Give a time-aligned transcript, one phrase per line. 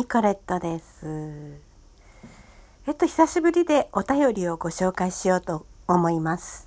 [0.00, 1.60] ニコレットです。
[2.86, 6.66] えっと、久しぶりでお便りをご紹介しようと思います。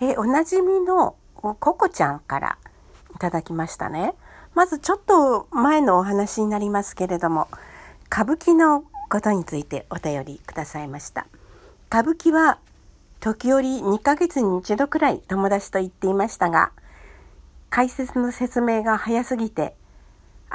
[0.00, 2.58] え、おなじみのココちゃんから
[3.14, 4.14] いただきましたね。
[4.54, 7.48] まずちょっと前のお話になりますけれども、
[8.06, 11.26] 歌舞伎のことについてお便りくださいました。
[11.88, 12.58] 歌舞伎は
[13.20, 16.72] 時折2ヶ月に1度くらい友達と言っていましたが、
[17.68, 19.76] 解説の説明が早すぎて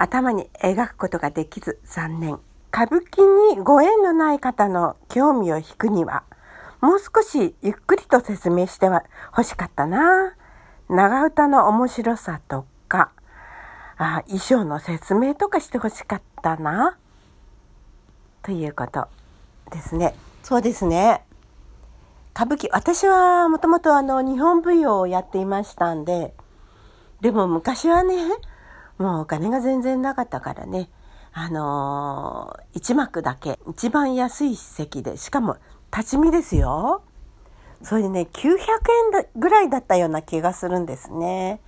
[0.02, 2.40] 頭に描くことができず残念。
[2.72, 6.24] 歌舞伎にご縁のない方の興味を引くには、
[6.80, 9.04] もう少しゆっくりと説明しては
[9.36, 10.36] 欲しかったな。
[10.88, 13.12] 長唄の面白さとか、
[13.98, 16.98] あ衣装の説明とかして欲しかったな。
[18.42, 19.10] ということ
[19.70, 20.16] ですね。
[20.44, 21.26] そうですね。
[22.34, 26.34] 歌舞伎、私はもともとあの日本舞踊をやっていましたんで、
[27.20, 28.16] でも昔はね、
[29.00, 30.90] もうお金が全然なかったからね、
[31.32, 35.56] あのー、一幕だけ、一番安い席で、しかも
[35.96, 37.02] 立ち見ですよ。
[37.82, 38.58] それでね、900
[39.18, 41.62] 円ぐらいだったような気がするんですね。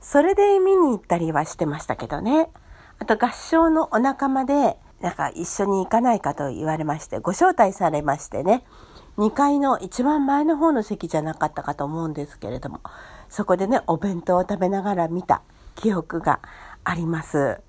[0.00, 2.50] それで見に行ったりはしてましたけどね。
[2.98, 8.64] あと合唱のお仲間で、なんか一緒に行かないかと言われまして、ご招待されましてね、
[9.18, 12.80] 2階の一番前の方の席じゃなかったかと思うんですけれども、
[13.28, 15.42] そこでね、お弁当を食べながら見た
[15.80, 16.40] 記憶が
[16.84, 17.60] あります。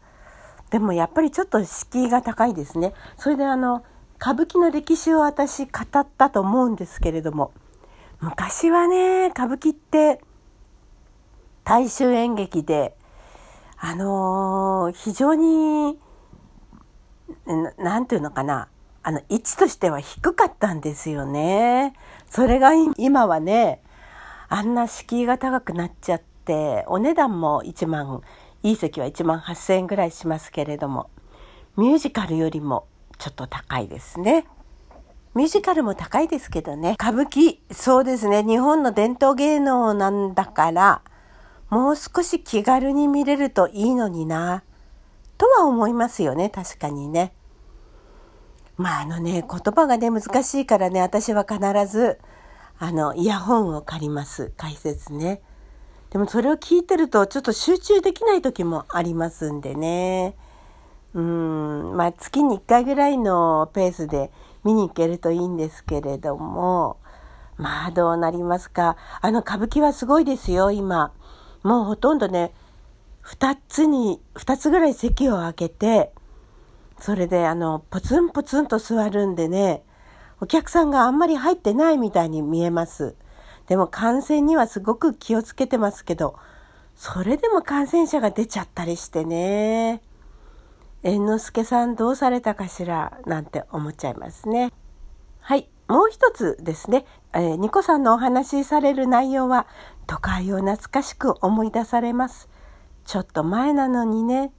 [0.69, 2.93] でもやっぱりちょっと敷居が高いですね。
[3.17, 3.83] それであの、
[4.19, 7.51] 歌舞伎の歴史を私語ったと思うんですけれども、
[8.19, 10.21] 昔はね、歌舞伎って
[11.63, 12.95] 大衆演劇で、
[13.77, 15.99] あのー、非常に、
[17.77, 18.67] なんていうのかな、
[19.03, 21.93] あの、位置としては低かったんですよね。
[22.29, 23.81] それが今はね、
[24.49, 26.21] あんな敷居が高くなっちゃっ
[26.51, 28.21] て、お値段も1万、
[28.61, 31.09] いい席は1万8000円ぐらいしますけれども、
[31.77, 34.45] ミュージカルよりもちょっと高いですね。
[35.33, 36.97] ミュージカルも高いですけどね。
[36.99, 38.43] 歌舞伎、そうですね。
[38.43, 41.01] 日本の伝統芸能なんだから、
[41.69, 44.63] もう少し気軽に見れるといいのにな、
[45.37, 46.49] とは思いますよね。
[46.49, 47.33] 確かにね。
[48.75, 52.19] まああのね、言葉がね、難しいからね、私は必ず、
[52.77, 54.51] あの、イヤホンを借ります。
[54.57, 55.41] 解説ね。
[56.11, 60.35] でもそれを聞いてると、ちょっと集中できない時もありますんでね。
[61.13, 64.29] うん、まあ月に1回ぐらいのペースで
[64.65, 66.97] 見に行けるといいんですけれども、
[67.57, 68.97] まあどうなりますか。
[69.21, 71.13] あの歌舞伎はすごいですよ、今。
[71.63, 72.53] もうほとんどね、
[73.23, 76.11] 2つに、2つぐらい席を空けて、
[76.99, 79.83] それであの、ポツンポツンと座るんでね、
[80.41, 83.15] お客さんがあんまり入ってないみたいに見えます。
[83.71, 86.37] でも感染にはすごく気をつけてますけど、
[86.93, 90.01] それでも感染者が出ちゃったりしてね。
[91.03, 93.17] 猿之助さんどうされたかしら？
[93.25, 94.73] なんて思っちゃいますね。
[95.39, 95.69] はい。
[95.87, 97.05] もう一つですね。
[97.33, 99.67] えー、ニコさんのお話しされる内容は
[100.05, 102.49] 都会を懐かしく思い出されます。
[103.05, 104.47] ちょっと前なのにね。
[104.47, 104.49] っ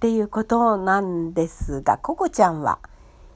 [0.00, 2.80] ていうことなんですが、ココちゃんは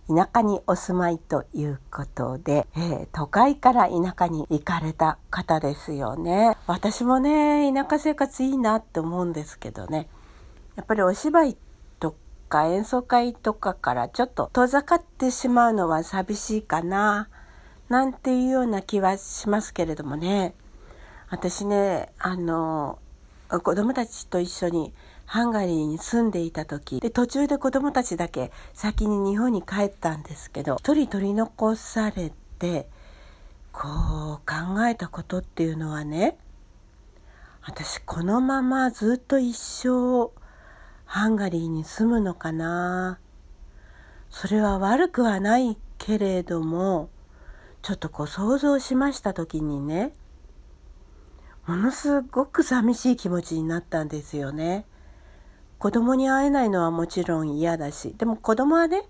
[0.08, 6.56] 田舎にお住まいということで、えー、都会から田舎に行かれた方ですよね。
[6.66, 10.08] 私もね、田舎生活いいなって思うんですけどね。
[10.76, 11.56] やっぱりお芝居
[12.00, 12.16] と
[12.48, 17.28] か演奏会とかからちょっと遠ざかってしまうのは寂しいかな、
[17.88, 20.54] なんていうような気はしますけれどもね。
[21.28, 22.98] 私ね、あの、
[23.48, 24.92] 子供たちと一緒に
[25.30, 32.88] ハンガリーに住んでいた時で途中で子供たちだけ先に日本に帰ったんですけど一人取り残されて
[33.70, 36.36] こう考えたことっていうのはね
[37.62, 40.32] 私このままずっと一生
[41.04, 43.20] ハンガリーに住むのかな
[44.30, 47.08] それは悪くはないけれども
[47.82, 50.10] ちょっとこう想像しました時にね
[51.68, 54.86] ものすごく寂しい気持ちになったんですよね。
[55.80, 59.02] 子供に会えないのはもちろん嫌だし、でも子供はね、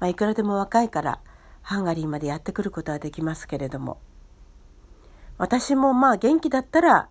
[0.00, 1.20] まあ、いくらでも若いから
[1.60, 3.98] ハンガリーまでやってくることはできますけれども、
[5.36, 7.08] 私もまあ元気だったら、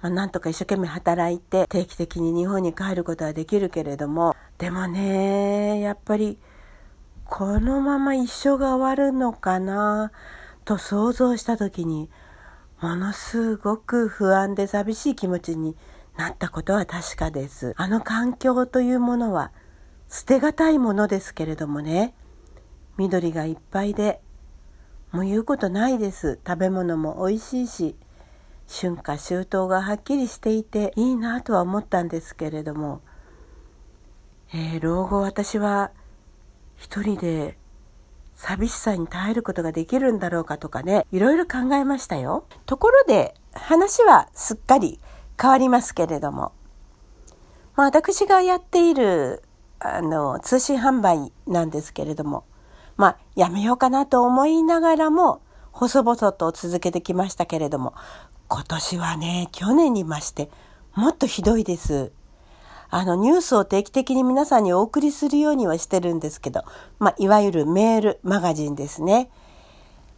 [0.00, 6.38] まあ、なんとか一生懸命働いて定期的に日本に帰ることはできるけれども、でもね、やっぱり
[7.24, 10.10] このまま一生が終わるのかな
[10.64, 12.10] と想像した時に、
[12.80, 15.76] ものすごく不安で寂しい気持ちに
[16.18, 17.74] なったことは確かです。
[17.76, 19.52] あの環境というものは
[20.08, 22.12] 捨てがたいものですけれどもね、
[22.96, 24.20] 緑がいっぱいで、
[25.12, 26.40] もう言うことないです。
[26.44, 27.96] 食べ物も美味しいし、
[28.68, 33.00] 春夏秋冬がはっきりしていていいなとは思ったんですけれども、
[34.52, 35.92] えー、老後私は
[36.76, 37.56] 一人で
[38.34, 42.44] 寂しさに耐えることができるんだろうかとかね、いろいろ考えましたよ。
[42.66, 44.98] ところで、話はすっかり
[45.40, 46.52] 変わりますけれども、
[47.76, 49.42] まあ、私がやっている、
[49.78, 52.44] あの、通信販売なんですけれども、
[52.96, 55.40] まあ、やめようかなと思いながらも、
[55.70, 57.94] 細々と続けてきましたけれども、
[58.48, 60.50] 今年はね、去年にまして、
[60.94, 62.10] もっとひどいです。
[62.90, 66.64] あの、ニュースを定期的に皆さんにお送りするようにはしてるんですけど、
[66.98, 69.30] まあ、いわゆるメール、マガジンですね。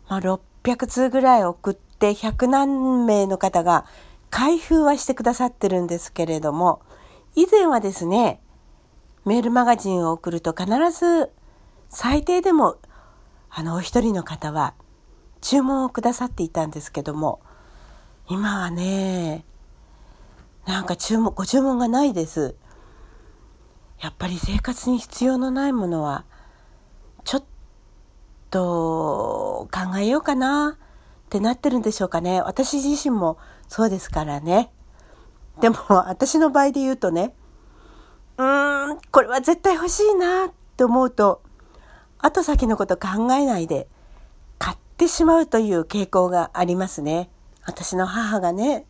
[0.09, 3.85] まあ、600通ぐらい送って100何名の方が
[4.31, 6.81] 開封はしてくださってるんですけれども、
[7.35, 8.41] 以前はですね、
[9.25, 11.31] メールマガジンを送ると必ず
[11.89, 12.77] 最低でも
[13.51, 14.75] あのお一人の方は
[15.41, 17.41] 注文をくださっていたんですけども、
[18.29, 19.45] 今はね、
[20.67, 22.55] なんか注文、ご注文がないです。
[24.01, 26.25] やっぱり生活に必要のないものは、
[27.25, 27.45] ちょっ
[28.51, 30.79] と考えようかな
[31.31, 32.43] ってなってるんでしょうかね。
[32.43, 33.39] 私自身も
[33.69, 34.73] そうですからね。
[35.61, 37.37] でも私の場合で言うとね、
[38.37, 41.41] うーん、これは絶対欲しいなって思うと、
[42.19, 43.87] 後先のこと考えないで
[44.59, 47.31] 買ってしまうという傾向がありますね。
[47.65, 48.85] 私の母がね、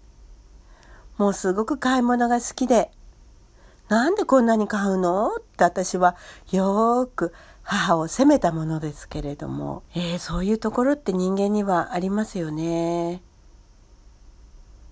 [1.19, 2.91] もうすごく買い物が好きで、
[3.91, 5.35] なんでこんなに買うの？
[5.37, 6.17] って私は
[6.53, 7.35] よーく
[7.71, 13.23] 母を責めたものですけれども、えー、そういうところって人間にはありますよね。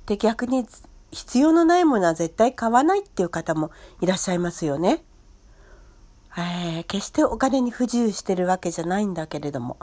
[0.07, 0.65] で、逆に
[1.11, 5.03] 必要のないものは絶対買わないっていう方もいらっしゃいますよね。
[6.37, 9.79] えー、決してお金に不自由してるわけじゃないんだけれども。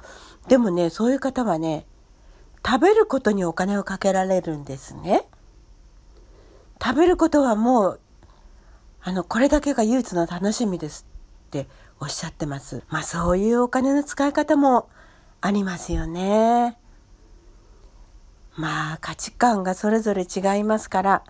[0.47, 1.85] でもね、そういう方はね、
[2.65, 5.27] 食べることにお金をかけられるんですね。
[6.81, 7.99] 食べることはもう、
[9.01, 11.05] あの、これだけが唯一の楽しみです
[11.47, 11.67] って
[11.99, 12.83] おっしゃってます。
[12.89, 14.89] まあそういうお金の使い方も
[15.41, 16.77] ありますよね。
[18.57, 21.23] まあ価値観がそれぞれ違いますから、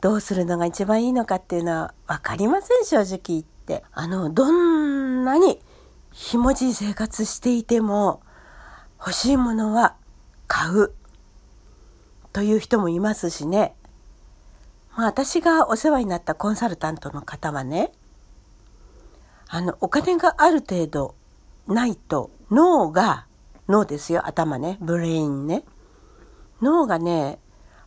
[0.00, 3.84] どうするのが一番いいのかっていうのは分かりません、正直言って。
[3.92, 5.60] あの、どんなに
[6.12, 8.20] ひもじい生活していても、
[8.98, 9.96] 欲しいものは
[10.46, 10.94] 買う
[12.32, 13.74] という人もいますしね。
[14.96, 17.92] まあ私がお世話になったコンサルタントの方はね、
[19.48, 21.14] あの、お金がある程度
[21.66, 23.26] ないと脳が、
[23.68, 25.64] 脳ですよ、頭ね、ブレインね。
[26.62, 27.38] 脳がね、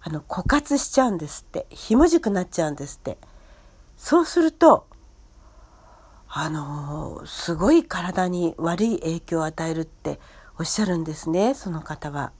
[0.01, 1.67] あの、枯渇しちゃうんですって。
[1.69, 3.17] ひもじくなっちゃうんですって。
[3.97, 4.87] そうすると、
[6.31, 10.19] あのすごい体に悪い影響を与えるって
[10.59, 12.31] おっしゃるんですね、その方は。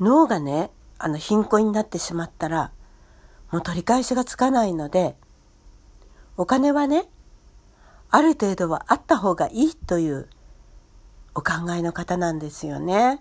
[0.00, 2.72] 脳がね、あの、貧困になってしまったら、
[3.52, 5.16] もう取り返しがつかないので、
[6.36, 7.08] お金はね、
[8.14, 10.28] ある程度はあった方がいいという
[11.34, 13.20] お考えの方なんですよね。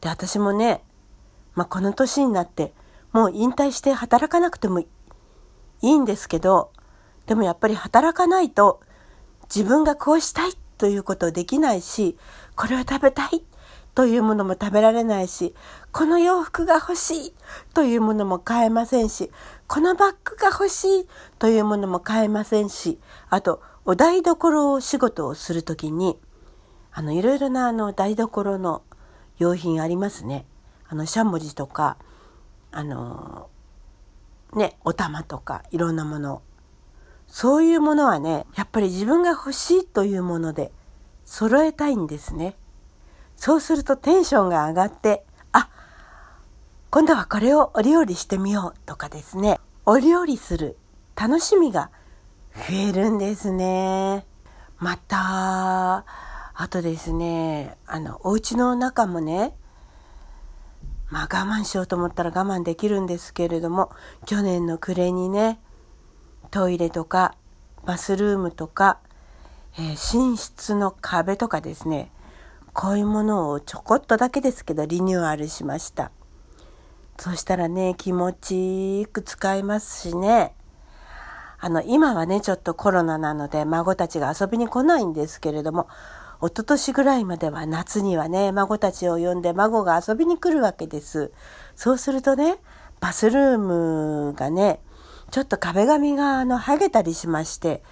[0.00, 0.82] で、私もね、
[1.54, 2.72] まあ、この年になって、
[3.12, 4.88] もう引退して働かなくてもい
[5.82, 6.72] いんですけど、
[7.26, 8.80] でもやっぱり働かないと
[9.44, 12.18] 自分がこうしたいということできないし、
[12.56, 13.44] これを食べたい
[13.94, 15.54] というものも食べられないし、
[15.92, 17.34] この洋服が欲しい
[17.74, 19.30] というものも買えませんし、
[19.66, 22.98] このバッグが欲しいというものも買えませんし、
[23.28, 26.18] あと、お台所を仕事をするときに、
[26.92, 28.82] あの、いろいろなあの、台所の
[29.38, 30.44] 用品ありますね。
[30.88, 31.96] あの、しゃもじとか、
[32.72, 33.48] あの、
[34.54, 36.42] ね、お玉とか、いろんなもの。
[37.26, 40.72] そういうものはね、やっぱり自分が欲しいというもので
[41.24, 42.56] 揃えたいんですね。
[43.40, 45.70] そうするとテンションが上がって、あ、
[46.90, 50.76] 今度はこれをお料理してみようとかですね、お料理する
[51.16, 51.90] 楽しみが
[52.54, 54.26] 増えるんですね。
[54.78, 56.04] また、
[56.54, 59.56] あとですね、あの、お家の中もね、
[61.08, 63.90] まあ我慢しようと思ったら我慢できるんですけれども、
[64.26, 65.58] 去年の暮れにね、
[66.50, 67.34] トイレとか
[67.86, 68.98] バスルームとか、
[69.78, 72.12] えー、寝室の壁とかですね、
[72.80, 76.12] こういうものをちょこっとだけですけどリニューアルしました。
[77.18, 80.54] そしたらね、気持ちよく使えますしね。
[81.58, 85.88] あの、今はね、ちょっとコロナなので孫たちが遊びに来ないんですけれども、
[86.38, 91.32] 一昨年ぐらいまでは夏にはね、孫たちを呼んで孫が遊びに来るわけです。
[91.76, 92.60] そうするとね、
[92.98, 94.80] バスルームがね、
[95.30, 97.82] ちょっと壁紙があの、剥げたりしまして、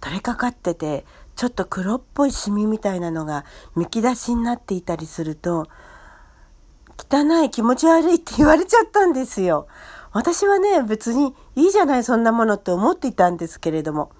[0.00, 5.66] 取れかかってて、ちょっと黒っぽいシミみたいなのがむき出しになっていたりすると、
[6.98, 9.66] 汚い気持ち悪いって言われちゃったんですよ。
[10.12, 14.10] 私はね、別にいいじゃない、そんなものって思っていたんですけれども。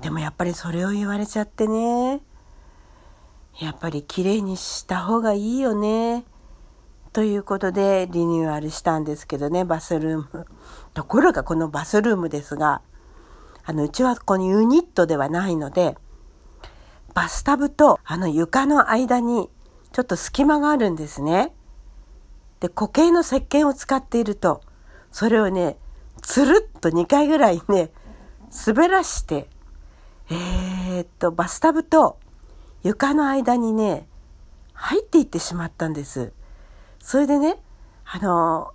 [0.00, 2.22] でもやっぱりそれを言われちゃってね。
[3.60, 6.24] やっぱり綺麗にした方がいいよね。
[7.12, 10.46] ということでリニューアルしたんですけどね、バスルーム。
[10.94, 12.80] ところがこのバスルームですが、
[13.64, 15.96] あの、うちはこのユニットではないので、
[17.14, 19.48] バスタブとあの床の間に
[19.92, 21.52] ちょっと隙間があるんですね。
[22.60, 24.62] で、固形の石鹸を使っていると、
[25.10, 25.76] それをね、
[26.22, 27.90] つるっと2回ぐらいね、
[28.66, 29.48] 滑らして、
[30.30, 32.18] えー、っと、バスタブと
[32.82, 34.06] 床の間にね、
[34.72, 36.32] 入っていってしまったんです。
[37.00, 37.58] それでね、
[38.04, 38.72] あの、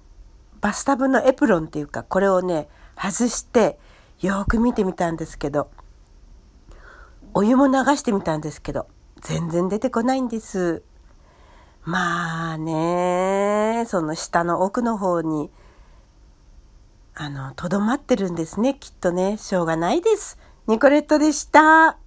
[0.62, 3.79] バスタブのエプロンっていうか、これをね、外して、
[4.20, 5.70] よーく見てみたんですけど、
[7.38, 8.88] お湯も流してみたんですけど、
[9.22, 10.82] 全然出てこないんです。
[11.84, 15.51] まあね、その下の奥の方に、
[17.13, 19.38] あの、とどまってるんですね、きっとね。
[19.38, 20.39] しょうがないです。
[20.65, 22.00] ニコレットでした。